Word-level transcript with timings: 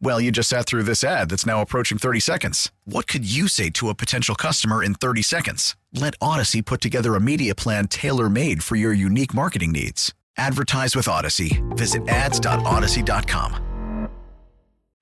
Well, 0.00 0.20
you 0.20 0.30
just 0.30 0.48
sat 0.48 0.66
through 0.66 0.84
this 0.84 1.02
ad 1.02 1.30
that's 1.30 1.46
now 1.46 1.60
approaching 1.60 1.98
30 1.98 2.20
seconds. 2.20 2.70
What 2.84 3.06
could 3.06 3.30
you 3.30 3.48
say 3.48 3.70
to 3.70 3.88
a 3.88 3.94
potential 3.94 4.34
customer 4.34 4.82
in 4.82 4.94
30 4.94 5.22
seconds? 5.22 5.76
Let 5.92 6.14
Odyssey 6.20 6.62
put 6.62 6.80
together 6.80 7.14
a 7.14 7.20
media 7.20 7.54
plan 7.54 7.88
tailor 7.88 8.28
made 8.28 8.62
for 8.62 8.76
your 8.76 8.92
unique 8.92 9.34
marketing 9.34 9.72
needs. 9.72 10.14
Advertise 10.36 10.96
with 10.96 11.08
Odyssey. 11.08 11.62
Visit 11.70 12.06
ads.odyssey.com. 12.08 14.08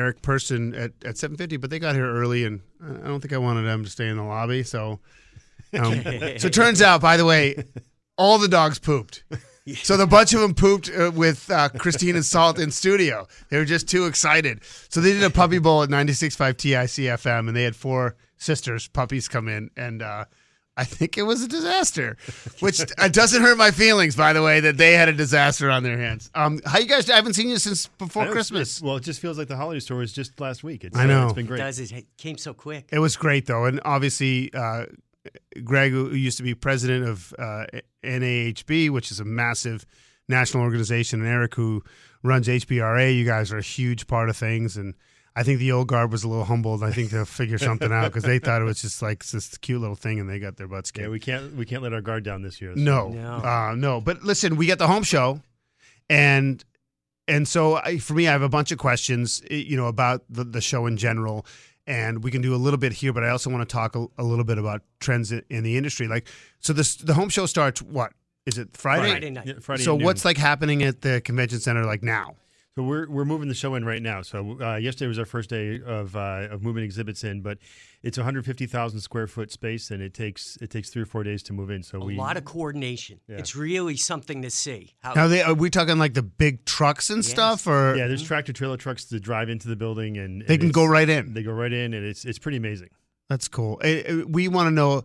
Eric 0.01 0.21
Person 0.21 0.75
at, 0.75 0.91
at 1.05 1.15
7:50, 1.15 1.61
but 1.61 1.71
they 1.71 1.79
got 1.79 1.95
here 1.95 2.13
early, 2.13 2.45
and 2.45 2.61
I 2.83 3.07
don't 3.07 3.21
think 3.21 3.33
I 3.33 3.39
wanted 3.39 3.63
them 3.63 3.85
to 3.85 3.91
stay 3.91 4.09
in 4.09 4.17
the 4.17 4.25
lobby. 4.25 4.65
So, 4.65 4.99
um, 5.75 6.03
so 6.03 6.49
it 6.49 6.53
turns 6.53 6.83
out, 6.83 7.01
by 7.01 7.17
the 7.17 7.25
way, 7.25 7.65
all 8.19 8.39
the 8.39 8.49
dogs 8.49 8.81
pooped. 8.81 9.23
So 9.85 9.97
the 9.97 10.07
bunch 10.09 10.35
of 10.35 10.41
them 10.41 10.55
pooped 10.55 10.91
uh, 10.91 11.11
with 11.15 11.51
uh, 11.51 11.69
Christine 11.71 12.17
and 12.17 12.25
Salt 12.25 12.59
in 12.59 12.71
studio. 12.73 13.29
They 13.49 13.59
were 13.59 13.65
just 13.65 13.89
too 13.89 14.07
excited. 14.07 14.61
So 14.89 15.01
they 15.01 15.13
did 15.13 15.23
a 15.23 15.31
puppy 15.31 15.59
bowl 15.61 15.83
at 15.85 15.89
96.5 15.89 16.55
TICFM, 16.57 17.47
and 17.49 17.57
they 17.57 17.63
had 17.63 17.77
four 17.77 18.17
sisters, 18.37 18.89
puppies, 18.89 19.29
come 19.29 19.47
in, 19.49 19.71
and 19.77 20.03
uh, 20.03 20.25
I 20.77 20.83
think 20.85 21.17
it 21.17 21.23
was 21.23 21.43
a 21.43 21.49
disaster. 21.49 22.17
Which 22.59 22.81
uh, 22.99 23.07
doesn't 23.09 23.41
hurt 23.41 23.57
my 23.57 23.71
feelings, 23.71 24.17
by 24.17 24.33
the 24.33 24.43
way, 24.43 24.59
that 24.61 24.79
they 24.79 24.95
had 24.95 25.09
a 25.09 25.13
disaster 25.13 25.71
on 25.71 25.85
their 25.85 25.97
hands. 25.99 26.29
Um, 26.35 26.61
how 26.67 26.79
you 26.81 26.87
guys? 26.87 27.09
I 27.09 27.15
haven't 27.15 27.35
seen 27.35 27.49
you 27.49 27.59
since 27.59 27.87
before 27.87 28.23
I 28.23 28.25
know, 28.25 28.31
it's- 28.33 28.35
Christmas. 28.51 28.79
it's- 28.79 28.83
well, 28.83 28.97
it 28.97 29.05
just 29.05 29.21
feels 29.21 29.39
like 29.39 29.47
the 29.47 29.57
holiday 29.57 29.79
store 29.81 29.99
was 29.99 30.13
just 30.13 30.41
last 30.41 30.65
week. 30.65 30.83
It's, 30.83 30.99
I 30.99 31.07
know. 31.07 31.25
it's 31.27 31.35
been 31.35 31.45
It 31.45 31.49
great. 31.49 31.59
does. 31.59 31.79
It 31.79 32.07
came 32.19 32.37
so 32.37 32.53
quick. 32.53 32.89
It 32.91 32.99
was 32.99 33.17
great 33.17 33.47
though, 33.47 33.67
and 33.67 33.81
obviously, 33.85 34.53
uh, 34.55 34.87
Greg, 35.65 35.93
who 35.93 36.15
used 36.15 36.37
to 36.39 36.43
be 36.43 36.55
president 36.55 37.07
of 37.09 37.33
uh, 37.39 37.67
NAHB, 38.05 38.91
which 38.91 39.11
is 39.11 39.21
a 39.21 39.25
massive 39.25 39.87
national 40.29 40.63
organization, 40.63 41.21
and 41.21 41.29
Eric, 41.29 41.55
who 41.55 41.83
runs 42.23 42.49
HBRA, 42.49 43.17
you 43.17 43.25
guys 43.25 43.53
are 43.53 43.59
a 43.59 43.63
huge 43.63 44.07
part 44.07 44.29
of 44.29 44.37
things, 44.37 44.77
and 44.77 44.95
I 45.35 45.43
think 45.43 45.59
the 45.59 45.73
old 45.73 45.89
guard 45.89 46.13
was 46.13 46.25
a 46.25 46.29
little 46.29 46.45
humbled. 46.45 46.83
I 46.85 46.91
think 46.93 47.11
they'll 47.11 47.25
figure 47.25 47.59
something 47.59 47.91
out 47.93 48.07
because 48.07 48.25
they 48.25 48.39
thought 48.39 48.61
it 48.61 48.65
was 48.65 48.83
just 48.83 49.01
like 49.03 49.25
this 49.25 49.57
cute 49.59 49.81
little 49.81 49.97
thing, 49.97 50.21
and 50.21 50.29
they 50.29 50.39
got 50.39 50.57
their 50.57 50.69
butts 50.69 50.91
kicked. 50.91 51.05
Yeah, 51.05 51.11
we 51.11 51.21
can't 51.21 51.55
we 51.57 51.65
can't 51.65 51.83
let 51.83 51.93
our 51.93 52.03
guard 52.03 52.23
down 52.25 52.43
this 52.43 52.61
year. 52.61 52.75
No, 52.75 53.09
No. 53.09 53.37
Uh, 53.37 53.75
no. 53.77 54.01
But 54.01 54.23
listen, 54.23 54.57
we 54.57 54.67
got 54.67 54.79
the 54.79 54.87
home 54.87 55.03
show, 55.03 55.41
and 56.11 56.63
and 57.29 57.47
so 57.49 57.77
I, 57.77 57.99
for 57.99 58.15
me, 58.15 58.29
I 58.29 58.33
have 58.33 58.43
a 58.43 58.49
bunch 58.49 58.73
of 58.73 58.79
questions, 58.79 59.43
you 59.51 59.77
know, 59.77 59.87
about 59.87 60.23
the, 60.29 60.45
the 60.45 60.61
show 60.61 60.87
in 60.87 60.97
general, 60.97 61.47
and 61.87 62.23
we 62.23 62.31
can 62.31 62.43
do 62.43 62.55
a 62.55 62.57
little 62.57 62.79
bit 62.79 62.93
here. 62.93 63.13
But 63.13 63.25
I 63.25 63.31
also 63.31 63.51
want 63.51 63.69
to 63.69 63.73
talk 63.73 63.97
a, 63.97 64.07
a 64.19 64.23
little 64.25 64.45
bit 64.45 64.59
about 64.59 64.83
trends 65.01 65.33
in, 65.33 65.43
in 65.51 65.65
the 65.65 65.77
industry. 65.77 66.09
Like, 66.09 66.27
so 66.61 66.73
this 66.73 66.97
the 66.97 67.15
home 67.15 67.29
show 67.29 67.47
starts 67.47 67.83
what 67.83 68.13
is 68.47 68.59
it 68.59 68.77
Friday? 68.77 69.11
Friday 69.11 69.31
night. 69.31 69.47
Yeah, 69.47 69.55
Friday 69.61 69.83
So 69.83 69.97
noon. 69.97 70.05
what's 70.05 70.25
like 70.25 70.37
happening 70.37 70.83
at 70.83 71.03
the 71.03 71.21
convention 71.21 71.61
center 71.61 71.85
like 71.85 72.03
now? 72.03 72.37
So 72.75 72.83
we're 72.83 73.07
we're 73.11 73.27
moving 73.27 73.49
the 73.49 73.55
show 73.55 73.75
in 73.75 73.85
right 73.85 74.01
now. 74.01 74.23
So 74.23 74.57
uh, 74.59 74.77
yesterday 74.77 75.07
was 75.07 75.19
our 75.19 75.27
first 75.27 75.51
day 75.51 75.79
of 75.85 76.17
uh, 76.17 76.49
of 76.51 76.63
moving 76.63 76.83
exhibits 76.85 77.23
in, 77.23 77.43
but 77.43 77.59
it's 78.03 78.17
150,000 78.17 79.01
square 79.01 79.27
foot 79.27 79.53
space, 79.53 79.91
and 79.91 80.03
it 80.03 80.15
takes 80.15 80.57
it 80.63 80.71
takes 80.71 80.89
three 80.89 81.03
or 81.03 81.07
four 81.07 81.23
days 81.23 81.43
to 81.45 81.53
move 81.53 81.71
in. 81.71 81.83
So 81.83 81.99
we 81.99 82.05
A 82.05 82.07
we 82.07 82.17
lot 82.17 82.39
of 82.39 82.47
coordination. 82.47 83.21
Yeah. 83.29 83.37
It's 83.37 83.55
really 83.55 83.99
something 83.99 84.41
to 84.41 84.49
see. 84.51 84.95
How, 85.03 85.13
Now, 85.13 85.29
they, 85.29 85.43
are 85.43 85.53
we 85.53 85.69
talking 85.69 85.99
like 85.99 86.15
the 86.15 86.23
big 86.23 86.65
trucks 86.65 87.11
and 87.11 87.19
Yes. 87.19 87.29
stuff, 87.29 87.67
or 87.67 87.95
yeah. 87.95 88.07
There's 88.07 88.23
tractor 88.23 88.55
trailer 88.55 88.79
trucks 88.79 89.05
to 89.07 89.21
drive 89.21 89.51
into 89.51 89.69
the 89.69 89.77
building, 89.77 90.17
and 90.17 90.41
they 90.41 90.57
can 90.57 90.71
go 90.71 90.87
right 90.87 91.09
in? 91.09 91.35
They 91.35 91.43
go 91.43 91.53
right 91.53 91.73
in, 91.73 91.93
and 91.93 92.07
it's 92.07 92.25
it's 92.25 92.39
pretty 92.39 92.57
amazing. 92.57 92.89
That's 93.29 93.49
cool. 93.49 93.83
Eh, 93.85 94.03
eh, 94.07 94.23
We 94.27 94.49
want 94.49 94.69
to 94.69 94.71
know. 94.71 95.03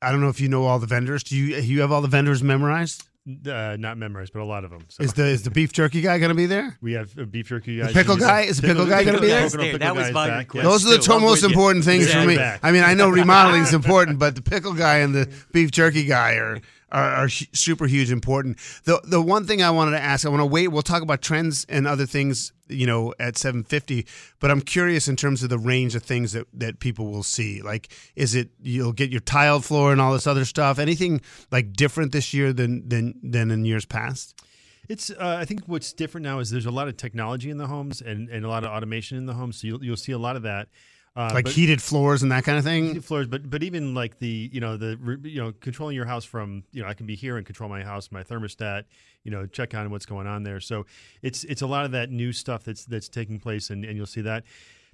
I 0.00 0.10
don't 0.10 0.22
know 0.22 0.30
if 0.30 0.40
you 0.40 0.48
know 0.48 0.64
all 0.64 0.78
the 0.78 0.86
vendors. 0.86 1.22
Do 1.22 1.36
you 1.36 1.56
you 1.58 1.82
have 1.82 1.92
all 1.92 2.00
the 2.00 2.08
vendors 2.08 2.42
memorized? 2.42 3.09
Uh, 3.28 3.76
not 3.78 3.98
memorized, 3.98 4.32
but 4.32 4.40
a 4.40 4.44
lot 4.44 4.64
of 4.64 4.70
them. 4.70 4.80
So 4.88 5.02
Is 5.02 5.12
the 5.12 5.26
is 5.26 5.42
the 5.42 5.50
beef 5.50 5.72
jerky 5.74 6.00
guy 6.00 6.18
going 6.18 6.30
to 6.30 6.34
be 6.34 6.46
there? 6.46 6.78
we 6.80 6.94
have 6.94 7.16
a 7.18 7.26
beef 7.26 7.48
jerky 7.48 7.78
guys. 7.78 7.92
pickle 7.92 8.16
guy? 8.16 8.42
Is 8.42 8.60
the 8.60 8.66
pickle 8.66 8.86
guy 8.86 9.04
gonna 9.04 9.20
be 9.20 9.26
there? 9.26 9.42
coconut 9.42 9.60
There, 9.60 9.72
pickle 9.72 9.78
that 9.80 9.94
was 9.96 10.10
my 10.12 10.28
back, 10.28 10.38
request. 10.38 10.64
Those 10.64 10.86
are 10.86 10.96
the 10.96 11.02
two 11.02 11.20
most 11.20 11.42
with 11.42 11.42
you. 11.42 11.48
important 11.48 11.84
things 11.84 12.10
for 12.10 12.24
me. 12.24 12.36
back. 12.36 12.60
I 12.62 12.72
mean, 12.72 12.82
I 12.82 12.94
know 12.94 13.08
remodeling 13.22 13.62
is 13.62 13.74
important, 13.74 14.18
but 14.18 14.36
the 14.36 14.42
pickle 14.42 14.72
guy 14.72 14.98
and 14.98 15.14
the 15.14 15.30
beef 15.52 15.70
jerky 15.70 16.04
guy 16.06 16.34
are 16.36 16.60
are, 16.90 17.10
are 17.24 17.28
super 17.28 17.86
huge 17.86 18.10
important. 18.10 18.56
The 18.84 19.00
the 19.04 19.20
one 19.20 19.46
thing 19.46 19.62
I 19.62 19.70
wanted 19.70 19.92
to 19.92 20.00
ask, 20.02 20.24
I 20.24 20.30
want 20.30 20.40
to 20.40 20.46
wait. 20.46 20.68
We'll 20.68 20.80
talk 20.82 21.02
about 21.02 21.20
trends 21.20 21.66
and 21.68 21.86
other 21.86 22.06
things, 22.06 22.52
you 22.70 22.86
know, 22.86 23.12
at 23.18 23.36
seven 23.36 23.64
fifty. 23.64 24.06
But 24.38 24.50
I'm 24.50 24.60
curious 24.60 25.08
in 25.08 25.16
terms 25.16 25.42
of 25.42 25.50
the 25.50 25.58
range 25.58 25.94
of 25.94 26.02
things 26.02 26.32
that 26.32 26.46
that 26.54 26.78
people 26.78 27.10
will 27.10 27.22
see. 27.22 27.62
Like, 27.62 27.92
is 28.16 28.34
it 28.34 28.50
you'll 28.62 28.92
get 28.92 29.10
your 29.10 29.20
tiled 29.20 29.64
floor 29.64 29.92
and 29.92 30.00
all 30.00 30.12
this 30.12 30.26
other 30.26 30.44
stuff? 30.44 30.78
Anything 30.78 31.20
like 31.50 31.72
different 31.72 32.12
this 32.12 32.32
year 32.32 32.52
than 32.52 32.88
than 32.88 33.14
than 33.22 33.50
in 33.50 33.64
years 33.64 33.84
past? 33.84 34.40
It's. 34.88 35.10
Uh, 35.10 35.36
I 35.40 35.44
think 35.44 35.64
what's 35.66 35.92
different 35.92 36.24
now 36.24 36.40
is 36.40 36.50
there's 36.50 36.66
a 36.66 36.70
lot 36.70 36.88
of 36.88 36.96
technology 36.96 37.50
in 37.50 37.58
the 37.58 37.66
homes 37.66 38.00
and, 38.00 38.28
and 38.28 38.44
a 38.44 38.48
lot 38.48 38.64
of 38.64 38.70
automation 38.70 39.18
in 39.18 39.26
the 39.26 39.34
homes. 39.34 39.60
So 39.60 39.66
you'll, 39.68 39.84
you'll 39.84 39.96
see 39.96 40.12
a 40.12 40.18
lot 40.18 40.36
of 40.36 40.42
that. 40.42 40.68
Uh, 41.20 41.30
Like 41.34 41.44
but- 41.44 41.52
heated 41.52 41.82
floors 41.82 42.22
and 42.22 42.32
that 42.32 42.44
kind 42.44 42.56
of 42.58 42.64
thing. 42.64 42.86
heated 42.86 43.04
floors, 43.04 43.26
but 43.26 43.48
but 43.50 43.62
even 43.62 43.94
like 43.94 44.18
the 44.18 44.48
you 44.52 44.60
know 44.60 44.76
the 44.76 44.98
you 45.22 45.40
know 45.42 45.52
controlling 45.60 45.94
your 45.96 46.06
house 46.06 46.24
from 46.24 46.64
you 46.72 46.82
know 46.82 46.88
I 46.88 46.94
can 46.94 47.06
be 47.06 47.14
here 47.16 47.36
and 47.36 47.44
control 47.44 47.68
my 47.68 47.82
house, 47.82 48.10
my 48.10 48.22
thermostat, 48.22 48.84
you 49.24 49.30
know 49.30 49.46
check 49.46 49.74
on 49.74 49.90
what's 49.90 50.06
going 50.06 50.26
on 50.26 50.42
there. 50.44 50.60
So 50.60 50.86
it's 51.22 51.44
it's 51.44 51.62
a 51.62 51.66
lot 51.66 51.84
of 51.84 51.90
that 51.92 52.10
new 52.10 52.32
stuff 52.32 52.64
that's 52.64 52.84
that's 52.86 53.08
taking 53.08 53.38
place, 53.38 53.70
and, 53.70 53.84
and 53.84 53.96
you'll 53.96 54.06
see 54.06 54.22
that. 54.22 54.44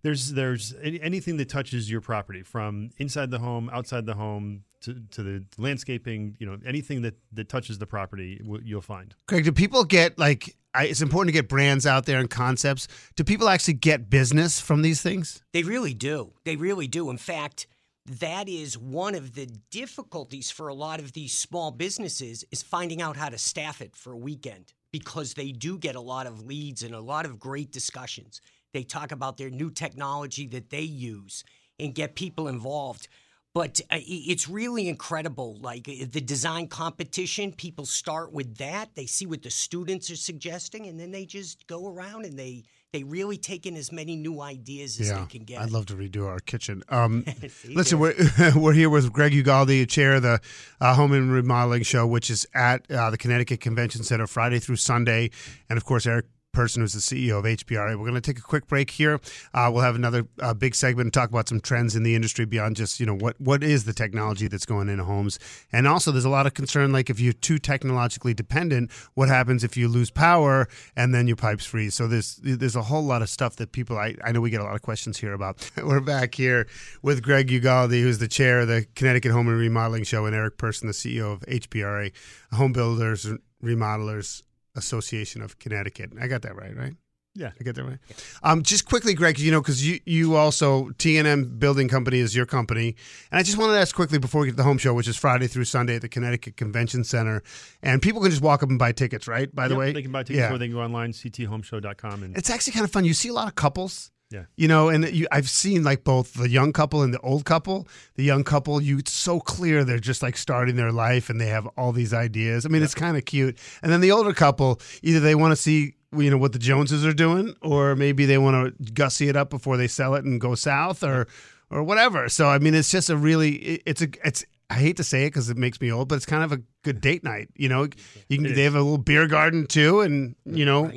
There's 0.02 0.32
there's 0.34 0.74
anything 0.82 1.36
that 1.38 1.48
touches 1.48 1.90
your 1.90 2.00
property 2.00 2.42
from 2.42 2.90
inside 2.98 3.30
the 3.30 3.38
home, 3.38 3.70
outside 3.72 4.04
the 4.06 4.14
home, 4.14 4.62
to, 4.82 5.02
to 5.10 5.22
the 5.22 5.44
landscaping. 5.58 6.36
You 6.38 6.46
know 6.46 6.58
anything 6.66 7.02
that 7.02 7.14
that 7.32 7.48
touches 7.48 7.78
the 7.78 7.86
property, 7.86 8.40
you'll 8.62 8.80
find. 8.80 9.14
Craig, 9.26 9.44
do 9.44 9.52
people 9.52 9.84
get 9.84 10.18
like? 10.18 10.56
I, 10.74 10.84
it's 10.84 11.00
important 11.00 11.34
to 11.34 11.40
get 11.40 11.48
brands 11.48 11.86
out 11.86 12.04
there 12.04 12.20
and 12.20 12.28
concepts. 12.28 12.86
Do 13.14 13.24
people 13.24 13.48
actually 13.48 13.74
get 13.74 14.10
business 14.10 14.60
from 14.60 14.82
these 14.82 15.00
things? 15.00 15.42
They 15.54 15.62
really 15.62 15.94
do. 15.94 16.34
They 16.44 16.56
really 16.56 16.86
do. 16.86 17.08
In 17.08 17.16
fact, 17.16 17.66
that 18.06 18.48
is 18.48 18.78
one 18.78 19.14
of 19.14 19.34
the 19.34 19.46
difficulties 19.70 20.50
for 20.50 20.68
a 20.68 20.74
lot 20.74 21.00
of 21.00 21.12
these 21.12 21.36
small 21.36 21.70
businesses 21.70 22.44
is 22.52 22.62
finding 22.62 23.02
out 23.02 23.16
how 23.16 23.30
to 23.30 23.38
staff 23.38 23.80
it 23.80 23.96
for 23.96 24.12
a 24.12 24.18
weekend 24.18 24.74
because 24.92 25.34
they 25.34 25.50
do 25.50 25.76
get 25.78 25.96
a 25.96 26.00
lot 26.00 26.26
of 26.26 26.46
leads 26.46 26.82
and 26.82 26.94
a 26.94 27.00
lot 27.00 27.24
of 27.26 27.38
great 27.38 27.72
discussions. 27.72 28.40
They 28.72 28.84
talk 28.84 29.10
about 29.10 29.38
their 29.38 29.50
new 29.50 29.70
technology 29.70 30.46
that 30.48 30.70
they 30.70 30.82
use 30.82 31.42
and 31.80 31.94
get 31.94 32.14
people 32.14 32.48
involved. 32.48 33.08
But 33.56 33.80
uh, 33.90 33.96
it's 34.02 34.50
really 34.50 34.86
incredible. 34.86 35.56
Like 35.62 35.88
uh, 35.88 36.04
the 36.12 36.20
design 36.20 36.68
competition, 36.68 37.52
people 37.52 37.86
start 37.86 38.30
with 38.30 38.58
that. 38.58 38.94
They 38.94 39.06
see 39.06 39.24
what 39.24 39.42
the 39.42 39.50
students 39.50 40.10
are 40.10 40.16
suggesting, 40.16 40.86
and 40.88 41.00
then 41.00 41.10
they 41.10 41.24
just 41.24 41.66
go 41.66 41.88
around 41.88 42.26
and 42.26 42.38
they 42.38 42.64
they 42.92 43.02
really 43.02 43.38
take 43.38 43.64
in 43.64 43.74
as 43.74 43.90
many 43.90 44.14
new 44.14 44.42
ideas 44.42 45.00
as 45.00 45.10
they 45.10 45.24
can 45.30 45.44
get. 45.44 45.62
I'd 45.62 45.70
love 45.70 45.86
to 45.86 45.94
redo 45.94 46.26
our 46.26 46.38
kitchen. 46.40 46.82
Um, 46.96 47.24
listen, 47.66 47.98
we're 47.98 48.14
we're 48.56 48.74
here 48.74 48.90
with 48.90 49.10
Greg 49.10 49.32
Ugalde, 49.32 49.88
chair 49.88 50.16
of 50.16 50.22
the 50.22 50.38
uh, 50.80 50.94
Home 50.94 51.12
and 51.12 51.32
Remodeling 51.32 51.82
Show, 51.82 52.06
which 52.06 52.28
is 52.28 52.46
at 52.54 52.90
uh, 52.90 53.08
the 53.10 53.16
Connecticut 53.16 53.60
Convention 53.60 54.02
Center 54.02 54.26
Friday 54.26 54.58
through 54.58 54.76
Sunday, 54.76 55.30
and 55.70 55.78
of 55.78 55.84
course 55.86 56.06
Eric 56.06 56.26
Person, 56.56 56.80
who's 56.80 56.94
the 56.94 57.00
CEO 57.00 57.38
of 57.38 57.44
HBRA. 57.44 57.98
We're 57.98 58.08
going 58.08 58.14
to 58.14 58.20
take 58.22 58.38
a 58.38 58.42
quick 58.42 58.66
break 58.66 58.90
here. 58.90 59.20
Uh, 59.52 59.70
we'll 59.70 59.82
have 59.82 59.94
another 59.94 60.26
uh, 60.40 60.54
big 60.54 60.74
segment 60.74 61.04
and 61.04 61.12
talk 61.12 61.28
about 61.28 61.50
some 61.50 61.60
trends 61.60 61.94
in 61.94 62.02
the 62.02 62.14
industry 62.14 62.46
beyond 62.46 62.76
just 62.76 62.98
you 62.98 63.04
know 63.04 63.14
what 63.14 63.38
what 63.38 63.62
is 63.62 63.84
the 63.84 63.92
technology 63.92 64.48
that's 64.48 64.64
going 64.64 64.88
into 64.88 65.04
homes, 65.04 65.38
and 65.70 65.86
also 65.86 66.10
there's 66.10 66.24
a 66.24 66.30
lot 66.30 66.46
of 66.46 66.54
concern 66.54 66.92
like 66.92 67.10
if 67.10 67.20
you're 67.20 67.34
too 67.34 67.58
technologically 67.58 68.32
dependent, 68.32 68.90
what 69.12 69.28
happens 69.28 69.64
if 69.64 69.76
you 69.76 69.86
lose 69.86 70.10
power 70.10 70.66
and 70.96 71.14
then 71.14 71.26
your 71.26 71.36
pipes 71.36 71.66
freeze? 71.66 71.94
So 71.94 72.08
there's 72.08 72.36
there's 72.36 72.74
a 72.74 72.84
whole 72.84 73.04
lot 73.04 73.20
of 73.20 73.28
stuff 73.28 73.56
that 73.56 73.72
people 73.72 73.98
I, 73.98 74.14
I 74.24 74.32
know 74.32 74.40
we 74.40 74.48
get 74.48 74.62
a 74.62 74.64
lot 74.64 74.76
of 74.76 74.80
questions 74.80 75.18
here 75.18 75.34
about. 75.34 75.70
We're 75.84 76.00
back 76.00 76.34
here 76.34 76.68
with 77.02 77.22
Greg 77.22 77.48
Ugalde, 77.48 78.00
who's 78.00 78.16
the 78.16 78.28
chair 78.28 78.60
of 78.60 78.68
the 78.68 78.86
Connecticut 78.94 79.30
Home 79.30 79.48
and 79.48 79.58
Remodeling 79.58 80.04
Show, 80.04 80.24
and 80.24 80.34
Eric 80.34 80.56
Person, 80.56 80.86
the 80.86 80.94
CEO 80.94 81.34
of 81.34 81.40
HBRA, 81.40 82.14
Home 82.52 82.72
Builders 82.72 83.26
Remodelers 83.62 84.42
Association 84.76 85.42
of 85.42 85.58
Connecticut. 85.58 86.12
I 86.20 86.26
got 86.28 86.42
that 86.42 86.54
right, 86.56 86.76
right? 86.76 86.94
Yeah. 87.38 87.50
I 87.60 87.64
get 87.64 87.74
that 87.74 87.84
right. 87.84 87.98
Um, 88.42 88.62
just 88.62 88.86
quickly, 88.86 89.12
Greg, 89.12 89.38
you 89.38 89.50
know, 89.50 89.60
because 89.60 89.86
you 89.86 90.00
you 90.06 90.36
also 90.36 90.88
T&M 90.96 91.58
Building 91.58 91.86
Company 91.86 92.18
is 92.20 92.34
your 92.34 92.46
company, 92.46 92.96
and 93.30 93.38
I 93.38 93.42
just 93.42 93.58
wanted 93.58 93.74
to 93.74 93.78
ask 93.80 93.94
quickly 93.94 94.16
before 94.18 94.40
we 94.40 94.46
get 94.46 94.52
to 94.52 94.56
the 94.56 94.62
home 94.62 94.78
show, 94.78 94.94
which 94.94 95.06
is 95.06 95.18
Friday 95.18 95.46
through 95.46 95.64
Sunday 95.64 95.96
at 95.96 96.00
the 96.02 96.08
Connecticut 96.08 96.56
Convention 96.56 97.04
Center, 97.04 97.42
and 97.82 98.00
people 98.00 98.22
can 98.22 98.30
just 98.30 98.40
walk 98.42 98.62
up 98.62 98.70
and 98.70 98.78
buy 98.78 98.92
tickets, 98.92 99.28
right? 99.28 99.54
By 99.54 99.68
the 99.68 99.74
Yep, 99.74 99.78
way, 99.78 99.92
they 99.92 100.00
can 100.02 100.12
buy 100.12 100.22
tickets 100.22 100.38
Yeah. 100.38 100.54
or 100.54 100.56
they 100.56 100.68
can 100.68 100.76
go 100.76 100.82
online, 100.82 101.12
cthomeshow.com. 101.12 102.22
And 102.22 102.36
It's 102.38 102.48
actually 102.48 102.72
kind 102.72 102.84
of 102.84 102.90
fun. 102.90 103.04
You 103.04 103.12
see 103.12 103.28
a 103.28 103.34
lot 103.34 103.48
of 103.48 103.54
couples. 103.54 104.10
Yeah. 104.30 104.44
You 104.56 104.66
know, 104.66 104.88
and 104.88 105.08
you, 105.08 105.26
I've 105.30 105.48
seen 105.48 105.84
like 105.84 106.02
both 106.02 106.34
the 106.34 106.48
young 106.48 106.72
couple 106.72 107.02
and 107.02 107.14
the 107.14 107.20
old 107.20 107.44
couple. 107.44 107.86
The 108.16 108.24
young 108.24 108.42
couple, 108.42 108.80
you 108.80 108.98
it's 108.98 109.12
so 109.12 109.38
clear 109.38 109.84
they're 109.84 109.98
just 110.00 110.22
like 110.22 110.36
starting 110.36 110.76
their 110.76 110.90
life 110.90 111.30
and 111.30 111.40
they 111.40 111.46
have 111.46 111.66
all 111.76 111.92
these 111.92 112.12
ideas. 112.12 112.66
I 112.66 112.68
mean, 112.68 112.82
it's 112.82 112.94
kind 112.94 113.16
of 113.16 113.24
cute. 113.24 113.56
And 113.82 113.92
then 113.92 114.00
the 114.00 114.10
older 114.10 114.32
couple, 114.32 114.80
either 115.02 115.20
they 115.20 115.36
want 115.36 115.52
to 115.52 115.56
see 115.56 115.94
you 116.16 116.30
know 116.30 116.38
what 116.38 116.52
the 116.52 116.58
Joneses 116.58 117.04
are 117.04 117.12
doing, 117.12 117.54
or 117.62 117.94
maybe 117.94 118.26
they 118.26 118.38
want 118.38 118.76
to 118.78 118.92
gussy 118.92 119.28
it 119.28 119.36
up 119.36 119.50
before 119.50 119.76
they 119.76 119.88
sell 119.88 120.14
it 120.14 120.24
and 120.24 120.40
go 120.40 120.54
south, 120.54 121.02
or 121.02 121.26
or 121.70 121.82
whatever. 121.82 122.28
So 122.28 122.48
I 122.48 122.58
mean, 122.58 122.74
it's 122.74 122.90
just 122.90 123.10
a 123.10 123.16
really 123.16 123.80
it's 123.86 124.02
a 124.02 124.08
it's. 124.24 124.44
I 124.68 124.74
hate 124.74 124.96
to 124.96 125.04
say 125.04 125.22
it 125.22 125.28
because 125.28 125.48
it 125.48 125.56
makes 125.56 125.80
me 125.80 125.92
old, 125.92 126.08
but 126.08 126.16
it's 126.16 126.26
kind 126.26 126.42
of 126.42 126.50
a 126.50 126.60
good 126.82 127.00
date 127.00 127.22
night. 127.22 127.50
You 127.54 127.68
know, 127.68 127.86
you 128.28 128.38
can 128.38 128.52
they 128.52 128.64
have 128.64 128.74
a 128.74 128.80
little 128.80 128.98
beer 128.98 129.28
garden 129.28 129.66
too, 129.66 130.00
and 130.00 130.34
you 130.44 130.64
know 130.64 130.90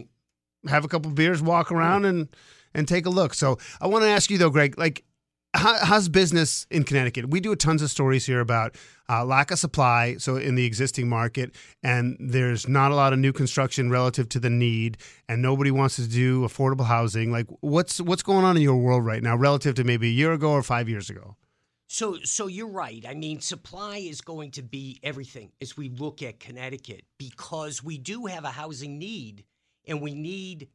have 0.67 0.85
a 0.85 0.87
couple 0.87 1.11
beers, 1.11 1.41
walk 1.41 1.71
around, 1.71 2.05
and 2.05 2.29
and 2.73 2.87
take 2.87 3.05
a 3.05 3.09
look. 3.09 3.33
So 3.33 3.57
I 3.81 3.87
want 3.87 4.03
to 4.03 4.09
ask 4.09 4.29
you 4.29 4.37
though, 4.37 4.49
Greg, 4.49 4.77
like. 4.77 5.03
How, 5.55 5.83
how's 5.83 6.09
business 6.09 6.67
in 6.69 6.83
Connecticut? 6.83 7.31
We 7.31 7.39
do 7.39 7.55
tons 7.55 7.81
of 7.81 7.89
stories 7.89 8.23
here 8.23 8.39
about 8.39 8.75
uh, 9.09 9.25
lack 9.25 9.49
of 9.49 9.57
supply, 9.57 10.17
so 10.17 10.35
in 10.35 10.53
the 10.53 10.63
existing 10.63 11.09
market, 11.09 11.55
and 11.81 12.15
there's 12.19 12.67
not 12.69 12.91
a 12.91 12.95
lot 12.95 13.13
of 13.13 13.19
new 13.19 13.33
construction 13.33 13.89
relative 13.89 14.29
to 14.29 14.39
the 14.39 14.51
need, 14.51 14.99
and 15.27 15.41
nobody 15.41 15.71
wants 15.71 15.95
to 15.95 16.07
do 16.07 16.41
affordable 16.41 16.85
housing. 16.85 17.31
Like, 17.31 17.47
what's 17.61 17.99
what's 17.99 18.21
going 18.21 18.45
on 18.45 18.57
in 18.57 18.61
your 18.61 18.77
world 18.77 19.03
right 19.03 19.23
now, 19.23 19.35
relative 19.35 19.73
to 19.77 19.83
maybe 19.83 20.09
a 20.09 20.11
year 20.11 20.33
ago 20.33 20.51
or 20.51 20.61
five 20.61 20.87
years 20.87 21.09
ago? 21.09 21.35
So, 21.87 22.17
so 22.23 22.45
you're 22.45 22.67
right. 22.67 23.03
I 23.09 23.15
mean, 23.15 23.41
supply 23.41 23.97
is 23.97 24.21
going 24.21 24.51
to 24.51 24.61
be 24.61 24.99
everything 25.01 25.51
as 25.59 25.75
we 25.75 25.89
look 25.89 26.21
at 26.21 26.39
Connecticut 26.39 27.05
because 27.17 27.83
we 27.83 27.97
do 27.97 28.27
have 28.27 28.43
a 28.43 28.51
housing 28.51 28.99
need, 28.99 29.45
and 29.87 29.99
we 29.99 30.13
need 30.13 30.67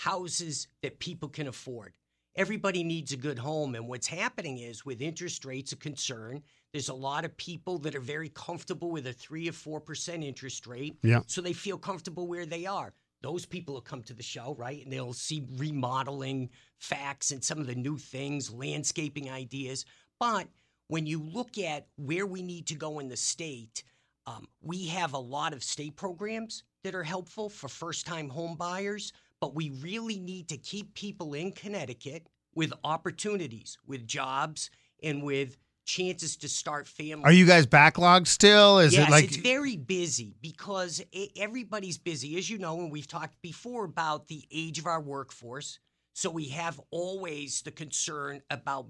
houses 0.00 0.66
that 0.82 0.98
people 0.98 1.28
can 1.28 1.46
afford. 1.46 1.92
Everybody 2.36 2.82
needs 2.84 3.12
a 3.12 3.18
good 3.18 3.38
home, 3.38 3.74
and 3.74 3.86
what's 3.86 4.06
happening 4.06 4.58
is 4.58 4.84
with 4.84 5.02
interest 5.02 5.44
rates 5.44 5.72
a 5.72 5.76
concern. 5.76 6.42
There's 6.72 6.88
a 6.88 6.94
lot 6.94 7.26
of 7.26 7.36
people 7.36 7.78
that 7.80 7.94
are 7.94 8.00
very 8.00 8.30
comfortable 8.30 8.90
with 8.90 9.06
a 9.06 9.12
three 9.12 9.46
or 9.48 9.52
four 9.52 9.78
percent 9.80 10.24
interest 10.24 10.66
rate, 10.66 10.96
Yeah. 11.02 11.20
so 11.26 11.42
they 11.42 11.52
feel 11.52 11.76
comfortable 11.76 12.26
where 12.26 12.46
they 12.46 12.64
are. 12.64 12.94
Those 13.20 13.44
people 13.44 13.74
will 13.74 13.82
come 13.82 14.02
to 14.04 14.14
the 14.14 14.22
show, 14.22 14.54
right? 14.58 14.82
And 14.82 14.90
they'll 14.90 15.12
see 15.12 15.44
remodeling 15.56 16.48
facts 16.78 17.30
and 17.32 17.44
some 17.44 17.58
of 17.58 17.66
the 17.66 17.74
new 17.74 17.98
things, 17.98 18.50
landscaping 18.50 19.28
ideas. 19.30 19.84
But 20.18 20.48
when 20.88 21.04
you 21.04 21.20
look 21.22 21.58
at 21.58 21.88
where 21.96 22.26
we 22.26 22.40
need 22.42 22.66
to 22.68 22.74
go 22.74 23.00
in 23.00 23.08
the 23.08 23.18
state, 23.18 23.84
um, 24.26 24.48
we 24.62 24.86
have 24.86 25.12
a 25.12 25.18
lot 25.18 25.52
of 25.52 25.62
state 25.62 25.96
programs 25.96 26.62
that 26.84 26.94
are 26.94 27.02
helpful 27.04 27.50
for 27.50 27.68
first 27.68 28.06
time 28.06 28.30
home 28.30 28.56
buyers, 28.56 29.12
but 29.40 29.54
we 29.54 29.70
really 29.82 30.18
need 30.18 30.48
to 30.48 30.56
keep 30.56 30.94
people 30.94 31.34
in 31.34 31.52
Connecticut 31.52 32.26
with 32.54 32.72
opportunities, 32.84 33.78
with 33.86 34.06
jobs, 34.06 34.70
and 35.02 35.22
with 35.22 35.56
chances 35.84 36.36
to 36.36 36.48
start 36.48 36.86
families. 36.86 37.24
Are 37.24 37.32
you 37.32 37.46
guys 37.46 37.66
backlogged 37.66 38.26
still? 38.26 38.78
Is 38.78 38.92
yes, 38.92 39.08
it 39.08 39.10
like 39.10 39.24
it's 39.24 39.36
very 39.36 39.76
busy 39.76 40.36
because 40.40 41.02
everybody's 41.36 41.98
busy, 41.98 42.36
as 42.38 42.48
you 42.48 42.58
know, 42.58 42.78
and 42.78 42.92
we've 42.92 43.08
talked 43.08 43.40
before 43.42 43.84
about 43.84 44.28
the 44.28 44.44
age 44.52 44.78
of 44.78 44.86
our 44.86 45.00
workforce. 45.00 45.78
So 46.12 46.30
we 46.30 46.46
have 46.48 46.80
always 46.90 47.62
the 47.62 47.70
concern 47.70 48.42
about 48.50 48.88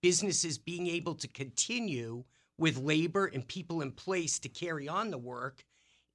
businesses 0.00 0.58
being 0.58 0.86
able 0.86 1.14
to 1.16 1.28
continue 1.28 2.24
with 2.56 2.78
labor 2.78 3.26
and 3.26 3.46
people 3.46 3.82
in 3.82 3.92
place 3.92 4.38
to 4.40 4.48
carry 4.48 4.88
on 4.88 5.10
the 5.10 5.18
work, 5.18 5.64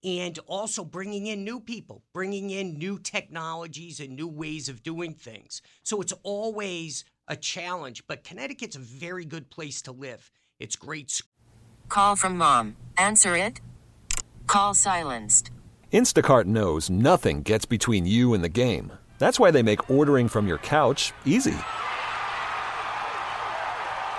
and 0.04 0.40
also 0.48 0.84
bringing 0.84 1.28
in 1.28 1.44
new 1.44 1.60
people, 1.60 2.04
bringing 2.14 2.50
in 2.50 2.78
new 2.78 3.00
technologies 3.00 4.00
and 4.00 4.16
new 4.16 4.28
ways 4.28 4.70
of 4.70 4.84
doing 4.84 5.14
things. 5.14 5.62
So 5.84 6.02
it's 6.02 6.14
always 6.24 7.06
a 7.28 7.36
challenge, 7.36 8.04
but 8.08 8.24
Connecticut's 8.24 8.76
a 8.76 8.80
very 8.80 9.26
good 9.26 9.50
place 9.50 9.82
to 9.84 9.92
live. 9.92 10.30
It's 10.60 10.76
great 10.76 11.22
Call 11.90 12.16
from 12.16 12.38
mom. 12.38 12.76
Answer 12.98 13.38
it. 13.38 13.60
Call 14.48 14.74
silenced. 14.74 15.52
Instacart 15.92 16.46
knows 16.46 16.90
nothing 16.90 17.44
gets 17.44 17.66
between 17.66 18.06
you 18.06 18.34
and 18.34 18.44
the 18.44 18.50
game. 18.50 18.92
That's 19.20 19.40
why 19.40 19.52
they 19.52 19.62
make 19.62 19.92
ordering 19.92 20.28
from 20.28 20.48
your 20.48 20.58
couch 20.58 21.14
easy. 21.24 21.56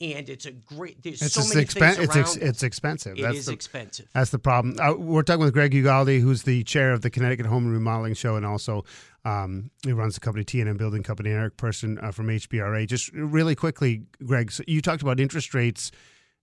and 0.00 0.28
it's 0.28 0.44
a 0.46 0.52
great. 0.52 1.02
There's 1.02 1.22
it's 1.22 1.34
so 1.34 1.40
many 1.48 1.66
expen- 1.66 1.94
things 1.94 1.98
it's 1.98 2.16
around. 2.16 2.24
ex- 2.26 2.36
it's 2.36 2.62
expensive. 2.62 3.18
It 3.18 3.22
That's 3.22 3.38
is 3.38 3.46
the, 3.46 3.52
expensive. 3.52 4.06
That's 4.14 4.30
the 4.30 4.38
problem. 4.38 4.76
Uh, 4.80 4.94
we're 4.96 5.22
talking 5.22 5.44
with 5.44 5.54
Greg 5.54 5.72
Ugalde, 5.72 6.20
who's 6.20 6.42
the 6.42 6.62
chair 6.64 6.92
of 6.92 7.02
the 7.02 7.10
Connecticut 7.10 7.46
Home 7.46 7.64
and 7.64 7.72
Remodeling 7.72 8.14
Show, 8.14 8.36
and 8.36 8.44
also 8.44 8.84
um, 9.24 9.70
he 9.84 9.92
runs 9.92 10.14
the 10.14 10.20
company 10.20 10.44
T&M 10.44 10.76
Building 10.76 11.02
Company. 11.02 11.30
Eric 11.30 11.56
Person 11.56 11.98
uh, 12.02 12.10
from 12.10 12.26
HBRA. 12.28 12.86
Just 12.86 13.12
really 13.12 13.54
quickly, 13.54 14.02
Greg, 14.24 14.52
so 14.52 14.62
you 14.66 14.82
talked 14.82 15.02
about 15.02 15.18
interest 15.18 15.54
rates. 15.54 15.90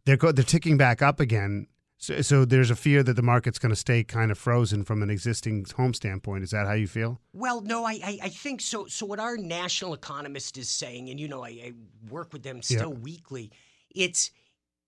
They're 0.05 0.17
go- 0.17 0.31
they're 0.31 0.43
ticking 0.43 0.77
back 0.77 1.01
up 1.01 1.19
again. 1.19 1.67
So, 2.03 2.19
so 2.19 2.43
there's 2.43 2.69
a 2.69 2.75
fear 2.75 3.01
that 3.01 3.13
the 3.13 3.21
market's 3.21 3.57
going 3.57 3.69
to 3.69 3.77
stay 3.77 4.03
kind 4.03 4.29
of 4.29 4.37
frozen 4.37 4.83
from 4.83 5.01
an 5.03 5.09
existing 5.09 5.65
home 5.77 5.93
standpoint. 5.93 6.43
Is 6.43 6.51
that 6.51 6.67
how 6.67 6.73
you 6.73 6.85
feel? 6.85 7.21
Well, 7.31 7.61
no, 7.61 7.85
I, 7.85 7.93
I, 8.03 8.19
I 8.23 8.27
think 8.27 8.59
so. 8.59 8.87
So 8.87 9.05
what 9.05 9.21
our 9.21 9.37
national 9.37 9.93
economist 9.93 10.57
is 10.57 10.67
saying, 10.67 11.09
and 11.09 11.17
you 11.17 11.29
know, 11.29 11.45
I, 11.45 11.47
I 11.47 11.73
work 12.09 12.33
with 12.33 12.43
them 12.43 12.61
still 12.61 12.91
weekly. 12.91 13.53
It's 13.95 14.31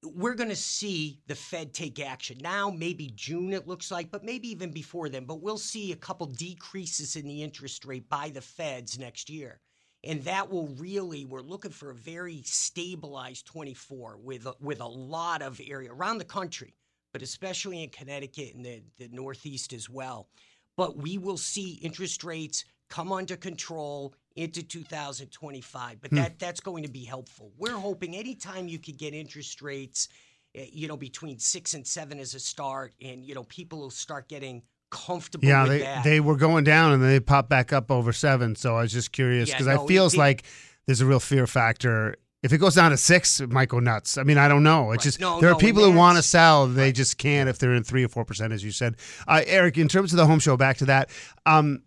we're 0.03 0.33
going 0.33 0.49
to 0.49 0.57
see 0.57 1.21
the 1.27 1.35
Fed 1.35 1.73
take 1.73 2.01
action 2.05 2.37
now, 2.41 2.69
maybe 2.69 3.13
June, 3.15 3.53
it 3.53 3.65
looks 3.65 3.91
like, 3.91 4.11
but 4.11 4.25
maybe 4.25 4.49
even 4.49 4.71
before 4.71 5.07
then. 5.07 5.23
But 5.23 5.41
we'll 5.41 5.57
see 5.57 5.93
a 5.93 5.95
couple 5.95 6.27
decreases 6.27 7.15
in 7.15 7.25
the 7.25 7.43
interest 7.43 7.85
rate 7.85 8.09
by 8.09 8.29
the 8.29 8.41
Feds 8.41 8.99
next 8.99 9.29
year. 9.29 9.61
And 10.03 10.21
that 10.25 10.51
will 10.51 10.67
really, 10.67 11.23
we're 11.23 11.39
looking 11.39 11.71
for 11.71 11.91
a 11.91 11.95
very 11.95 12.41
stabilized 12.43 13.45
24 13.45 14.17
with 14.21 14.45
a, 14.47 14.53
with 14.59 14.81
a 14.81 14.85
lot 14.85 15.41
of 15.41 15.61
area 15.65 15.93
around 15.93 16.17
the 16.17 16.25
country, 16.25 16.75
but 17.15 17.21
especially 17.21 17.81
in 17.81 17.87
Connecticut 17.91 18.55
and 18.55 18.65
the, 18.65 18.83
the 18.99 19.07
Northeast 19.07 19.71
as 19.71 19.89
well. 19.89 20.27
But 20.75 20.97
we 20.97 21.17
will 21.17 21.37
see 21.37 21.79
interest 21.81 22.25
rates 22.25 22.65
come 22.89 23.13
under 23.13 23.37
control 23.37 24.13
into 24.35 24.61
2025. 24.61 26.01
But 26.01 26.11
that 26.11 26.39
that's 26.39 26.59
going 26.59 26.83
to 26.83 26.89
be 26.91 27.05
helpful. 27.05 27.53
We're 27.57 27.71
hoping 27.77 28.17
anytime 28.17 28.67
you 28.67 28.79
could 28.79 28.97
get 28.97 29.13
interest 29.13 29.61
rates, 29.61 30.09
eh, 30.55 30.65
you 30.73 30.89
know, 30.89 30.97
between 30.97 31.39
six 31.39 31.73
and 31.73 31.87
seven 31.87 32.19
as 32.19 32.33
a 32.33 32.39
start, 32.41 32.93
and 33.01 33.23
you 33.23 33.33
know, 33.33 33.45
people 33.45 33.79
will 33.79 33.89
start 33.91 34.27
getting 34.27 34.61
comfortable 34.91 35.47
Yeah, 35.47 35.61
with 35.63 35.71
they 35.71 35.79
that. 35.79 36.03
they 36.03 36.19
were 36.19 36.35
going 36.35 36.65
down 36.65 36.91
and 36.91 37.01
then 37.01 37.11
they 37.11 37.21
popped 37.21 37.47
back 37.49 37.71
up 37.71 37.89
over 37.91 38.11
seven. 38.11 38.57
So 38.57 38.75
I 38.75 38.81
was 38.81 38.91
just 38.91 39.13
curious 39.13 39.47
Yeah, 39.47 39.55
because 39.59 39.67
no, 39.73 39.85
it 39.85 39.87
feels 39.87 40.15
it- 40.15 40.17
like 40.17 40.43
there's 40.85 40.99
a 40.99 41.05
real 41.05 41.21
fear 41.21 41.47
factor. 41.47 42.17
If 42.45 42.53
it 42.53 42.59
goes 42.59 42.75
down 42.75 42.91
to 42.91 42.97
six, 42.97 43.39
it 43.39 43.51
might 43.51 43.69
go 43.69 43.79
nuts. 43.79 44.19
I 44.19 44.23
mean, 44.23 44.37
I 44.37 44.47
don't 44.47 44.61
know. 44.61 44.91
It's 44.91 44.99
Right. 45.01 45.03
just 45.03 45.19
No, 45.19 45.41
there 45.41 45.49
no, 45.49 45.55
are 45.55 45.59
people 45.59 45.83
who 45.83 45.91
want 45.91 46.17
to 46.17 46.21
sell, 46.21 46.67
they 46.67 46.91
just 46.91 47.17
can't 47.17 47.49
if 47.49 47.57
they're 47.57 47.73
in 47.73 47.83
three 47.83 48.03
or 48.05 48.07
four 48.07 48.23
percent, 48.23 48.53
as 48.53 48.63
you 48.63 48.69
said. 48.71 48.97
Uh, 49.27 49.41
Eric, 49.47 49.79
in 49.79 49.87
terms 49.87 50.13
of 50.13 50.17
the 50.17 50.27
home 50.27 50.37
show, 50.39 50.55
back 50.55 50.77
to 50.77 50.85
that. 50.85 51.09
Um, 51.47 51.81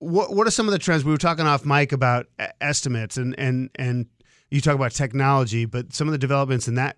what 0.00 0.34
what 0.34 0.46
are 0.46 0.50
some 0.50 0.68
of 0.68 0.72
the 0.72 0.78
trends? 0.78 1.02
We 1.02 1.12
were 1.12 1.16
talking 1.16 1.46
off 1.46 1.64
mic 1.64 1.92
about 1.92 2.26
estimates 2.60 3.16
and 3.16 3.34
and 3.38 3.70
and 3.76 4.06
you 4.50 4.60
talk 4.60 4.74
about 4.74 4.92
technology, 4.92 5.64
but 5.64 5.94
some 5.94 6.08
of 6.08 6.12
the 6.12 6.18
developments 6.18 6.68
in 6.68 6.74
that 6.74 6.96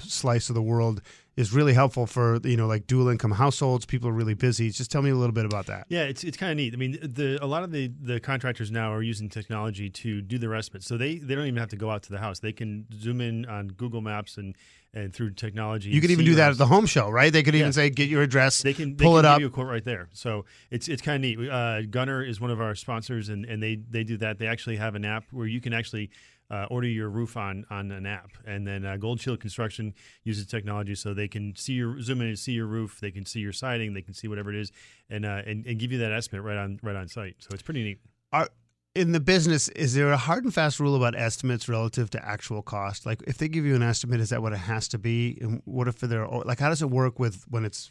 slice 0.00 0.48
of 0.48 0.56
the 0.56 0.62
world 0.62 1.02
is 1.36 1.52
really 1.52 1.74
helpful 1.74 2.06
for 2.06 2.38
you 2.44 2.56
know 2.56 2.66
like 2.66 2.86
dual 2.86 3.08
income 3.08 3.32
households. 3.32 3.84
People 3.84 4.08
are 4.08 4.12
really 4.12 4.34
busy. 4.34 4.70
Just 4.70 4.90
tell 4.90 5.02
me 5.02 5.10
a 5.10 5.14
little 5.14 5.34
bit 5.34 5.44
about 5.44 5.66
that. 5.66 5.86
Yeah, 5.88 6.04
it's 6.04 6.24
it's 6.24 6.36
kind 6.36 6.50
of 6.50 6.56
neat. 6.56 6.72
I 6.72 6.76
mean, 6.76 6.92
the 7.02 7.38
a 7.42 7.46
lot 7.46 7.62
of 7.62 7.72
the 7.72 7.92
the 8.00 8.20
contractors 8.20 8.70
now 8.70 8.92
are 8.92 9.02
using 9.02 9.28
technology 9.28 9.90
to 9.90 10.22
do 10.22 10.38
their 10.38 10.54
estimates, 10.54 10.86
so 10.86 10.96
they 10.96 11.16
they 11.18 11.34
don't 11.34 11.46
even 11.46 11.58
have 11.58 11.68
to 11.70 11.76
go 11.76 11.90
out 11.90 12.02
to 12.04 12.10
the 12.12 12.18
house. 12.18 12.38
They 12.40 12.52
can 12.52 12.86
zoom 12.98 13.20
in 13.20 13.44
on 13.46 13.68
Google 13.68 14.00
Maps 14.00 14.36
and 14.38 14.56
and 14.94 15.12
through 15.12 15.30
technology. 15.32 15.90
You 15.90 16.00
could 16.00 16.08
see 16.08 16.14
even 16.14 16.24
do 16.24 16.36
that 16.36 16.52
at 16.52 16.56
the 16.58 16.64
home 16.66 16.86
show, 16.86 17.10
right? 17.10 17.30
They 17.30 17.42
could 17.42 17.54
even 17.54 17.66
Yeah. 17.66 17.72
say, 17.72 17.90
"Get 17.90 18.08
your 18.08 18.22
address, 18.22 18.62
They 18.62 18.72
can 18.72 18.96
they 18.96 19.04
pull 19.04 19.12
can 19.16 19.18
it 19.18 19.22
give 19.28 19.32
up." 19.32 19.40
you 19.40 19.46
a 19.48 19.50
quote 19.50 19.66
right 19.66 19.84
there. 19.84 20.08
So 20.14 20.46
it's 20.70 20.88
it's 20.88 21.02
kind 21.02 21.16
of 21.16 21.20
neat. 21.38 21.50
Uh, 21.50 21.82
Gunner 21.82 22.22
is 22.22 22.40
one 22.40 22.50
of 22.50 22.62
our 22.62 22.74
sponsors, 22.74 23.28
and, 23.28 23.44
and 23.44 23.62
they 23.62 23.76
they 23.90 24.04
do 24.04 24.16
that. 24.18 24.38
They 24.38 24.46
actually 24.46 24.76
have 24.76 24.94
an 24.94 25.04
app 25.04 25.24
where 25.32 25.46
you 25.46 25.60
can 25.60 25.74
actually 25.74 26.08
uh, 26.50 26.66
order 26.70 26.86
your 26.86 27.08
roof 27.08 27.36
on 27.36 27.64
on 27.70 27.90
an 27.90 28.06
app, 28.06 28.30
and 28.46 28.66
then 28.66 28.84
uh, 28.84 28.96
Gold 28.96 29.20
Shield 29.20 29.40
Construction 29.40 29.94
uses 30.24 30.46
technology 30.46 30.94
so 30.94 31.14
they 31.14 31.28
can 31.28 31.54
see 31.56 31.74
your 31.74 32.00
zoom 32.00 32.20
in 32.20 32.28
and 32.28 32.38
see 32.38 32.52
your 32.52 32.66
roof. 32.66 32.98
They 33.00 33.10
can 33.10 33.26
see 33.26 33.40
your 33.40 33.52
siding. 33.52 33.94
They 33.94 34.02
can 34.02 34.14
see 34.14 34.28
whatever 34.28 34.50
it 34.50 34.56
is, 34.56 34.72
and 35.10 35.24
uh, 35.24 35.42
and, 35.46 35.66
and 35.66 35.78
give 35.78 35.92
you 35.92 35.98
that 35.98 36.12
estimate 36.12 36.42
right 36.42 36.56
on 36.56 36.78
right 36.82 36.96
on 36.96 37.08
site. 37.08 37.36
So 37.40 37.48
it's 37.52 37.62
pretty 37.62 37.82
neat. 37.82 37.98
Are 38.32 38.48
in 38.96 39.12
the 39.12 39.20
business, 39.20 39.68
is 39.70 39.94
there 39.94 40.10
a 40.10 40.16
hard 40.16 40.44
and 40.44 40.54
fast 40.54 40.80
rule 40.80 40.96
about 40.96 41.14
estimates 41.14 41.68
relative 41.68 42.08
to 42.10 42.26
actual 42.26 42.62
cost? 42.62 43.04
Like, 43.04 43.22
if 43.26 43.36
they 43.36 43.46
give 43.46 43.66
you 43.66 43.74
an 43.74 43.82
estimate, 43.82 44.20
is 44.20 44.30
that 44.30 44.40
what 44.40 44.54
it 44.54 44.58
has 44.58 44.88
to 44.88 44.98
be? 44.98 45.36
And 45.42 45.60
what 45.66 45.86
if 45.86 46.00
they're 46.00 46.26
like, 46.26 46.60
how 46.60 46.70
does 46.70 46.80
it 46.80 46.90
work 46.90 47.18
with 47.18 47.44
when 47.48 47.64
it's 47.64 47.90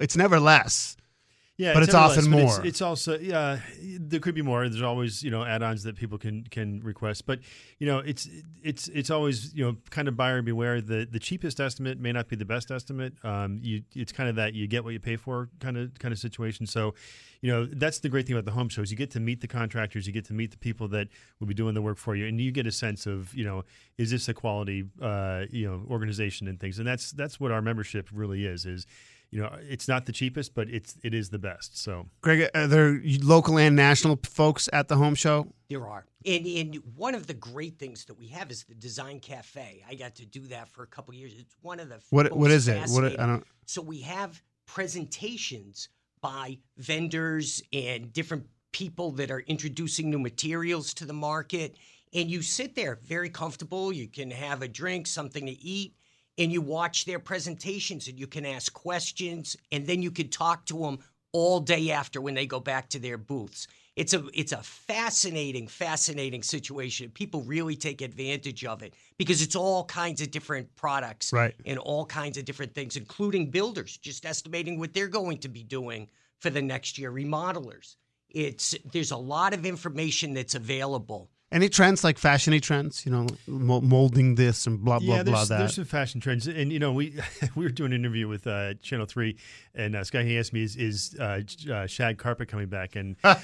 it's 0.00 0.16
never 0.16 0.38
less? 0.38 0.96
Yeah, 1.56 1.72
But 1.72 1.84
it's 1.84 1.92
never 1.92 2.06
often 2.06 2.32
less, 2.32 2.42
more. 2.42 2.58
It's, 2.58 2.68
it's 2.68 2.82
also 2.82 3.16
yeah, 3.16 3.60
there 3.80 4.18
could 4.18 4.34
be 4.34 4.42
more. 4.42 4.68
There's 4.68 4.82
always 4.82 5.22
you 5.22 5.30
know 5.30 5.44
add-ons 5.44 5.84
that 5.84 5.94
people 5.94 6.18
can 6.18 6.42
can 6.50 6.80
request, 6.80 7.26
but 7.26 7.38
you 7.78 7.86
know 7.86 7.98
it's 8.00 8.28
it's 8.64 8.88
it's 8.88 9.08
always 9.08 9.54
you 9.54 9.64
know 9.64 9.76
kind 9.90 10.08
of 10.08 10.16
buyer 10.16 10.42
beware. 10.42 10.80
The 10.80 11.06
the 11.08 11.20
cheapest 11.20 11.60
estimate 11.60 12.00
may 12.00 12.10
not 12.10 12.26
be 12.26 12.34
the 12.34 12.44
best 12.44 12.72
estimate. 12.72 13.14
Um, 13.22 13.60
you 13.62 13.82
it's 13.94 14.10
kind 14.10 14.28
of 14.28 14.34
that 14.34 14.54
you 14.54 14.66
get 14.66 14.82
what 14.82 14.94
you 14.94 15.00
pay 15.00 15.14
for 15.14 15.48
kind 15.60 15.76
of 15.76 15.96
kind 16.00 16.10
of 16.10 16.18
situation. 16.18 16.66
So, 16.66 16.94
you 17.40 17.52
know 17.52 17.66
that's 17.66 18.00
the 18.00 18.08
great 18.08 18.26
thing 18.26 18.34
about 18.34 18.46
the 18.46 18.56
home 18.58 18.68
shows. 18.68 18.90
You 18.90 18.96
get 18.96 19.12
to 19.12 19.20
meet 19.20 19.40
the 19.40 19.46
contractors, 19.46 20.08
you 20.08 20.12
get 20.12 20.24
to 20.24 20.34
meet 20.34 20.50
the 20.50 20.58
people 20.58 20.88
that 20.88 21.06
will 21.38 21.46
be 21.46 21.54
doing 21.54 21.74
the 21.74 21.82
work 21.82 21.98
for 21.98 22.16
you, 22.16 22.26
and 22.26 22.40
you 22.40 22.50
get 22.50 22.66
a 22.66 22.72
sense 22.72 23.06
of 23.06 23.32
you 23.32 23.44
know 23.44 23.64
is 23.96 24.10
this 24.10 24.28
a 24.28 24.34
quality 24.34 24.86
uh, 25.00 25.44
you 25.50 25.70
know 25.70 25.86
organization 25.88 26.48
and 26.48 26.58
things. 26.58 26.80
And 26.80 26.88
that's 26.88 27.12
that's 27.12 27.38
what 27.38 27.52
our 27.52 27.62
membership 27.62 28.08
really 28.12 28.44
is. 28.44 28.66
Is 28.66 28.88
you 29.34 29.42
know 29.42 29.50
it's 29.68 29.88
not 29.88 30.06
the 30.06 30.12
cheapest, 30.12 30.54
but 30.54 30.68
it's 30.70 30.96
it 31.02 31.12
is 31.12 31.30
the 31.30 31.40
best. 31.40 31.76
So. 31.76 32.06
Greg, 32.20 32.48
are 32.54 32.68
there 32.68 33.00
local 33.20 33.58
and 33.58 33.74
national 33.74 34.20
folks 34.22 34.68
at 34.72 34.86
the 34.86 34.96
home 34.96 35.16
show? 35.16 35.48
There 35.68 35.88
are. 35.88 36.06
And, 36.24 36.46
and 36.46 36.76
one 36.94 37.16
of 37.16 37.26
the 37.26 37.34
great 37.34 37.76
things 37.78 38.04
that 38.04 38.14
we 38.14 38.28
have 38.28 38.50
is 38.52 38.62
the 38.62 38.76
Design 38.76 39.18
Cafe. 39.18 39.84
I 39.88 39.94
got 39.96 40.14
to 40.16 40.26
do 40.26 40.46
that 40.46 40.68
for 40.68 40.84
a 40.84 40.86
couple 40.86 41.12
of 41.12 41.18
years. 41.18 41.34
It's 41.36 41.56
one 41.62 41.80
of 41.80 41.88
the 41.88 41.98
What 42.10 42.30
what 42.30 42.50
most 42.50 42.52
is 42.52 42.68
it? 42.68 42.88
What 42.90 43.20
I 43.20 43.26
don't. 43.26 43.44
So 43.66 43.82
we 43.82 44.02
have 44.02 44.40
presentations 44.66 45.88
by 46.20 46.58
vendors 46.78 47.60
and 47.72 48.12
different 48.12 48.46
people 48.70 49.10
that 49.12 49.32
are 49.32 49.40
introducing 49.40 50.10
new 50.10 50.18
materials 50.20 50.94
to 50.94 51.06
the 51.06 51.12
market. 51.12 51.76
And 52.12 52.30
you 52.30 52.40
sit 52.40 52.76
there 52.76 53.00
very 53.02 53.30
comfortable. 53.30 53.92
You 53.92 54.06
can 54.06 54.30
have 54.30 54.62
a 54.62 54.68
drink, 54.68 55.08
something 55.08 55.44
to 55.46 55.60
eat, 55.60 55.94
and 56.38 56.52
you 56.52 56.60
watch 56.60 57.04
their 57.04 57.18
presentations 57.18 58.08
and 58.08 58.18
you 58.18 58.26
can 58.26 58.44
ask 58.44 58.72
questions 58.72 59.56
and 59.72 59.86
then 59.86 60.02
you 60.02 60.10
can 60.10 60.28
talk 60.28 60.66
to 60.66 60.78
them 60.80 60.98
all 61.32 61.60
day 61.60 61.90
after 61.90 62.20
when 62.20 62.34
they 62.34 62.46
go 62.46 62.60
back 62.60 62.88
to 62.90 62.98
their 62.98 63.18
booths. 63.18 63.66
It's 63.96 64.12
a 64.12 64.24
it's 64.34 64.50
a 64.52 64.62
fascinating, 64.62 65.68
fascinating 65.68 66.42
situation. 66.42 67.10
People 67.10 67.42
really 67.42 67.76
take 67.76 68.00
advantage 68.02 68.64
of 68.64 68.82
it 68.82 68.94
because 69.18 69.40
it's 69.40 69.54
all 69.54 69.84
kinds 69.84 70.20
of 70.20 70.32
different 70.32 70.74
products 70.74 71.32
Right. 71.32 71.54
and 71.64 71.78
all 71.78 72.04
kinds 72.04 72.36
of 72.36 72.44
different 72.44 72.74
things, 72.74 72.96
including 72.96 73.50
builders, 73.50 73.96
just 73.96 74.26
estimating 74.26 74.80
what 74.80 74.94
they're 74.94 75.06
going 75.06 75.38
to 75.38 75.48
be 75.48 75.62
doing 75.62 76.08
for 76.40 76.50
the 76.50 76.62
next 76.62 76.98
year, 76.98 77.12
remodelers. 77.12 77.96
It's 78.30 78.74
there's 78.92 79.12
a 79.12 79.16
lot 79.16 79.54
of 79.54 79.64
information 79.64 80.34
that's 80.34 80.56
available. 80.56 81.30
Any 81.54 81.68
trends 81.68 82.02
like 82.02 82.18
fashiony 82.18 82.60
trends? 82.60 83.06
You 83.06 83.12
know, 83.12 83.26
molding 83.46 84.34
this 84.34 84.66
and 84.66 84.82
blah 84.82 84.98
blah 84.98 85.16
yeah, 85.18 85.22
blah 85.22 85.34
there's, 85.36 85.48
that. 85.48 85.58
there's 85.58 85.74
some 85.76 85.84
fashion 85.84 86.20
trends, 86.20 86.48
and 86.48 86.72
you 86.72 86.80
know 86.80 86.92
we 86.92 87.16
we 87.54 87.64
were 87.64 87.70
doing 87.70 87.92
an 87.92 88.00
interview 88.00 88.26
with 88.26 88.44
uh, 88.48 88.74
Channel 88.82 89.06
Three, 89.06 89.36
and 89.72 89.94
uh, 89.94 90.02
Sky 90.02 90.24
he 90.24 90.36
asked 90.36 90.52
me 90.52 90.64
is, 90.64 90.74
is 90.74 91.14
uh, 91.20 91.42
uh, 91.72 91.86
shag 91.86 92.18
carpet 92.18 92.48
coming 92.48 92.66
back, 92.66 92.96
and 92.96 93.14
uh, 93.24 93.36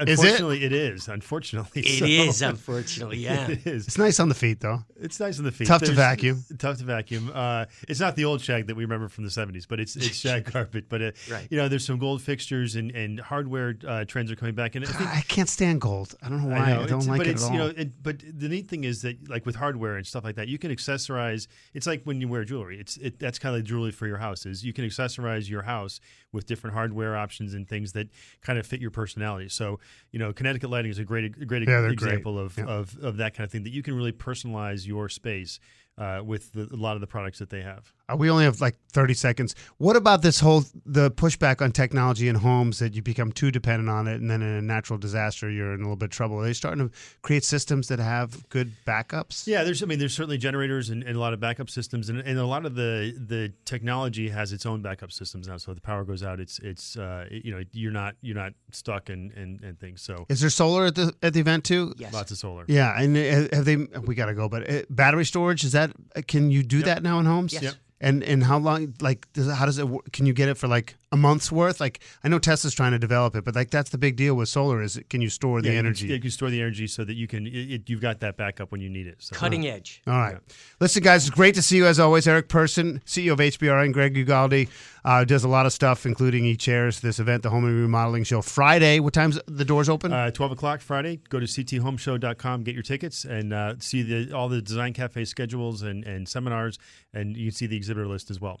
Is 0.00 0.20
it? 0.22 0.26
unfortunately 0.26 0.64
it 0.64 0.72
is. 0.72 1.08
Unfortunately, 1.08 1.82
It 1.82 1.98
so- 1.98 2.04
is, 2.06 2.42
unfortunately, 2.50 3.18
yeah. 3.18 3.48
it 3.50 3.66
is. 3.66 3.88
it's 3.88 3.98
nice 3.98 4.20
on 4.20 4.28
the 4.28 4.34
feet 4.36 4.60
though. 4.60 4.84
It's 5.00 5.18
nice 5.18 5.38
on 5.40 5.44
the 5.44 5.50
feet. 5.52 5.66
Tough 5.66 5.82
to 5.82 5.92
vacuum. 5.92 6.44
Tough 6.58 6.78
to 6.78 6.84
vacuum. 6.84 7.32
Uh, 7.34 7.64
it's 7.88 7.98
not 7.98 8.14
the 8.14 8.26
old 8.26 8.40
shag 8.42 8.68
that 8.68 8.76
we 8.76 8.84
remember 8.84 9.08
from 9.08 9.24
the 9.24 9.30
'70s, 9.30 9.66
but 9.68 9.80
it's 9.80 9.96
it's 9.96 10.14
shag 10.14 10.44
carpet. 10.44 10.84
But 10.88 11.02
uh, 11.02 11.10
Right. 11.28 11.48
you 11.50 11.56
know, 11.56 11.66
there's 11.68 11.84
some 11.84 11.98
gold 11.98 12.22
fixtures 12.22 12.76
and 12.76 12.92
and 12.92 13.18
hardware 13.18 13.74
uh, 13.88 14.04
trends 14.04 14.30
are 14.30 14.36
coming 14.36 14.54
back, 14.54 14.76
and 14.76 14.84
I 14.84 14.88
think 14.88 15.10
I 15.10 15.20
can't 15.22 15.48
stand 15.48 15.80
gold. 15.80 16.14
I 16.22 16.28
don't 16.28 16.42
know 16.48 16.54
why. 16.54 16.58
I, 16.62 16.74
know, 16.74 16.86
don't 16.86 17.00
it's- 17.02 17.06
like 17.08 17.20
it 17.26 17.36
at 17.36 17.42
all. 17.42 17.55
You 17.56 17.62
know, 17.64 17.74
it, 17.76 18.02
but 18.02 18.20
the 18.20 18.48
neat 18.48 18.68
thing 18.68 18.84
is 18.84 19.02
that, 19.02 19.28
like 19.28 19.46
with 19.46 19.56
hardware 19.56 19.96
and 19.96 20.06
stuff 20.06 20.24
like 20.24 20.36
that, 20.36 20.48
you 20.48 20.58
can 20.58 20.70
accessorize. 20.70 21.46
It's 21.74 21.86
like 21.86 22.02
when 22.04 22.20
you 22.20 22.28
wear 22.28 22.44
jewelry. 22.44 22.78
It's 22.78 22.96
it, 22.98 23.18
that's 23.18 23.38
kind 23.38 23.54
of 23.54 23.60
like 23.60 23.66
jewelry 23.68 23.90
for 23.92 24.06
your 24.06 24.18
house. 24.18 24.46
Is 24.46 24.64
you 24.64 24.72
can 24.72 24.84
accessorize 24.84 25.48
your 25.48 25.62
house 25.62 26.00
with 26.32 26.46
different 26.46 26.74
hardware 26.74 27.16
options 27.16 27.54
and 27.54 27.68
things 27.68 27.92
that 27.92 28.08
kind 28.42 28.58
of 28.58 28.66
fit 28.66 28.80
your 28.80 28.90
personality. 28.90 29.48
So 29.48 29.80
you 30.10 30.18
know, 30.18 30.32
Connecticut 30.32 30.70
Lighting 30.70 30.90
is 30.90 30.98
a 30.98 31.04
great 31.04 31.24
a 31.24 31.44
great 31.44 31.66
Yeah, 31.68 31.88
example 31.90 32.34
great. 32.34 32.44
of, 32.44 32.58
Yeah. 32.58 32.64
of 32.66 32.96
of 33.02 33.16
that 33.18 33.34
kind 33.34 33.44
of 33.44 33.50
thing 33.50 33.64
that 33.64 33.72
you 33.72 33.82
can 33.82 33.94
really 33.94 34.12
personalize 34.12 34.86
your 34.86 35.08
space 35.08 35.58
uh, 35.98 36.20
with 36.24 36.52
the, 36.52 36.68
a 36.72 36.76
lot 36.76 36.94
of 36.94 37.00
the 37.00 37.06
products 37.06 37.38
that 37.38 37.50
they 37.50 37.62
have. 37.62 37.92
Uh, 38.08 38.16
we 38.16 38.30
only 38.30 38.44
have 38.44 38.60
like 38.60 38.76
30 38.92 39.14
seconds. 39.14 39.54
What 39.78 39.96
about 39.96 40.22
this 40.22 40.40
whole 40.40 40.64
the 40.84 41.10
pushback 41.10 41.62
on 41.62 41.72
technology 41.72 42.28
in 42.28 42.36
homes 42.36 42.78
that 42.78 42.94
you 42.94 43.02
become 43.02 43.32
too 43.32 43.50
dependent 43.50 43.88
on 43.88 44.06
it 44.06 44.20
and 44.20 44.30
then 44.30 44.42
in 44.42 44.48
a 44.48 44.62
natural 44.62 44.98
disaster 44.98 45.50
you're 45.50 45.72
in 45.74 45.80
a 45.80 45.82
little 45.84 45.96
bit 45.96 46.06
of 46.06 46.10
trouble? 46.10 46.38
Are 46.38 46.44
they 46.44 46.52
starting 46.52 46.88
to 46.88 46.94
create 47.22 47.44
systems 47.44 47.88
that 47.88 47.98
have 47.98 48.48
good 48.48 48.72
backups? 48.86 49.46
Yeah, 49.46 49.64
there's 49.64 49.82
I 49.82 49.86
mean 49.86 49.98
there's 49.98 50.14
certainly 50.14 50.38
generators 50.38 50.90
and, 50.90 51.02
and 51.02 51.16
a 51.16 51.20
lot 51.20 51.32
of 51.32 51.40
backup 51.40 51.70
systems 51.70 52.08
and, 52.08 52.20
and 52.20 52.38
a 52.38 52.46
lot 52.46 52.66
of 52.66 52.74
the 52.74 53.14
the 53.18 53.52
technology 53.64 54.28
has 54.28 54.52
its 54.52 54.66
own 54.66 54.82
backup 54.82 55.12
systems 55.12 55.48
now. 55.48 55.56
So 55.56 55.72
if 55.72 55.76
the 55.76 55.82
power 55.82 56.04
goes 56.04 56.22
out, 56.22 56.40
it's 56.40 56.58
it's 56.60 56.96
uh, 56.96 57.26
you 57.30 57.52
know 57.52 57.62
you're 57.72 57.92
not 57.92 58.14
you're 58.20 58.36
not 58.36 58.52
stuck 58.70 59.08
and, 59.08 59.32
and, 59.32 59.62
and 59.62 59.80
things. 59.80 60.02
So 60.02 60.26
Is 60.28 60.40
there 60.40 60.50
solar 60.50 60.86
at 60.86 60.94
the 60.94 61.14
at 61.22 61.32
the 61.32 61.40
event 61.40 61.64
too? 61.64 61.94
Yes. 61.96 62.12
lots 62.12 62.30
of 62.30 62.38
solar. 62.38 62.64
Yeah, 62.68 63.00
and 63.00 63.16
uh, 63.16 63.56
have 63.56 63.64
they? 63.64 63.76
We 63.76 64.14
got 64.14 64.26
to 64.26 64.34
go, 64.34 64.48
but 64.48 64.70
uh, 64.70 64.82
battery 64.90 65.24
storage 65.24 65.64
is 65.64 65.72
that? 65.72 65.85
Uh, 66.14 66.22
Can 66.26 66.50
you 66.50 66.62
do 66.62 66.82
that 66.82 67.02
now 67.02 67.18
in 67.18 67.26
homes? 67.26 67.52
Yes. 67.52 67.62
Yep. 67.62 67.74
And 68.00 68.22
and 68.22 68.44
how 68.44 68.58
long? 68.58 68.94
Like, 69.00 69.26
does, 69.32 69.50
how 69.50 69.64
does 69.66 69.78
it? 69.78 69.88
Can 70.12 70.26
you 70.26 70.34
get 70.34 70.48
it 70.48 70.58
for 70.58 70.68
like 70.68 70.96
a 71.12 71.16
month's 71.16 71.52
worth? 71.52 71.80
Like 71.80 72.00
I 72.24 72.28
know 72.28 72.38
Tesla's 72.38 72.74
trying 72.74 72.92
to 72.92 72.98
develop 72.98 73.36
it, 73.36 73.44
but 73.44 73.54
like 73.54 73.70
that's 73.70 73.90
the 73.90 73.98
big 73.98 74.16
deal 74.16 74.34
with 74.34 74.48
solar 74.48 74.82
is 74.82 75.00
can 75.08 75.20
you 75.20 75.28
store 75.28 75.62
the 75.62 75.68
Yeah, 75.68 75.74
you 75.74 75.78
can- 75.78 75.86
energy? 75.86 76.06
You 76.08 76.20
can, 76.20 76.30
store 76.30 76.50
the 76.50 76.60
energy 76.60 76.86
so 76.86 77.04
that 77.04 77.14
you 77.14 77.26
can. 77.26 77.46
It, 77.46 77.50
it, 77.72 77.90
you've 77.90 78.00
got 78.00 78.20
that 78.20 78.36
backup 78.36 78.72
when 78.72 78.80
you 78.80 78.88
need 78.88 79.06
it. 79.06 79.16
So. 79.22 79.34
Cutting 79.36 79.66
edge. 79.66 80.02
All 80.06 80.14
right. 80.14 80.36
Listen, 80.80 81.02
guys, 81.02 81.26
it's 81.26 81.34
great 81.34 81.54
to 81.54 81.62
see 81.62 81.76
you 81.76 81.86
as 81.86 81.98
always. 82.00 82.26
Eric 82.26 82.48
Person, 82.48 83.00
CEO 83.06 83.32
of 83.32 83.38
HBR, 83.38 83.84
and 83.84 83.94
Greg 83.94 84.14
Ugalde 84.14 84.68
uh, 85.04 85.24
does 85.24 85.44
a 85.44 85.48
lot 85.48 85.66
of 85.66 85.72
stuff, 85.72 86.04
including 86.04 86.44
he 86.44 86.56
chairs 86.56 87.00
this 87.00 87.18
event, 87.20 87.42
the 87.42 87.50
Home 87.50 87.64
and 87.64 87.80
Remodeling 87.80 88.24
Show. 88.24 88.42
Friday, 88.42 88.98
what 89.00 89.14
time's 89.14 89.38
the 89.46 89.64
doors 89.64 89.88
open? 89.88 90.12
Uh, 90.12 90.30
12 90.32 90.52
o'clock 90.52 90.80
Friday. 90.80 91.20
Go 91.28 91.38
to 91.38 91.46
cthomeshow.com, 91.46 92.62
get 92.64 92.74
your 92.74 92.82
tickets, 92.82 93.24
and 93.24 93.52
uh, 93.52 93.74
see 93.78 94.02
the, 94.02 94.32
all 94.34 94.48
the 94.48 94.60
Design 94.60 94.92
Cafe 94.92 95.24
schedules 95.24 95.82
and, 95.82 96.04
and 96.04 96.28
seminars, 96.28 96.78
and 97.14 97.36
you 97.36 97.46
can 97.50 97.54
see 97.54 97.66
the 97.66 97.76
exhibitor 97.76 98.06
list 98.06 98.30
as 98.30 98.40
well. 98.40 98.60